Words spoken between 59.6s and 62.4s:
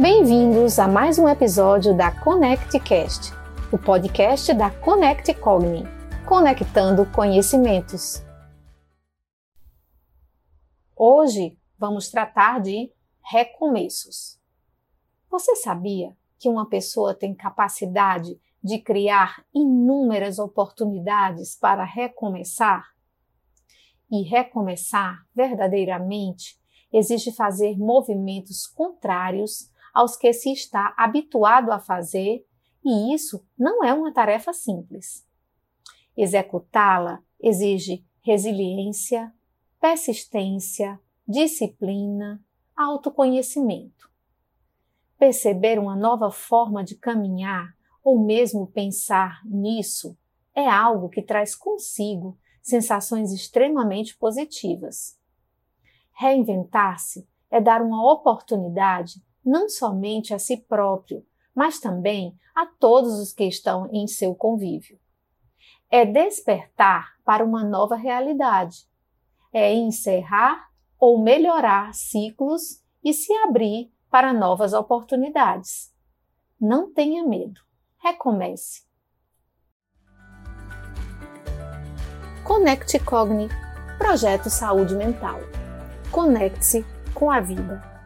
somente a si próprio, mas também